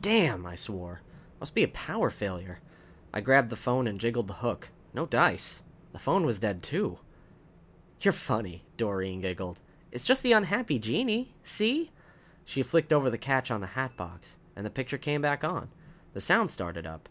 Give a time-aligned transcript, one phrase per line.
[0.00, 1.00] "Damn!" I swore.
[1.40, 2.60] "Must be a power failure!"
[3.12, 4.68] I grabbed the phone and jiggled the hook.
[4.94, 5.64] No dice.
[5.90, 7.00] The phone was dead, too.
[8.00, 9.58] "You're funny," Doreen giggled.
[9.90, 11.34] "It's just the unhappy genii.
[11.42, 11.90] See?"
[12.44, 14.36] She flicked over the catch on the hatbox.
[14.54, 15.68] And the picture came back on.
[16.12, 17.08] The sound started up.